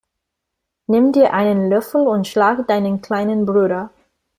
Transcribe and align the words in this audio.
Nimm 0.87 1.11
dir 1.11 1.31
einen 1.31 1.69
Löffel 1.69 2.07
und 2.07 2.25
schlag 2.27 2.67
deinen 2.67 3.01
kleinen 3.01 3.45
Bruder! 3.45 3.91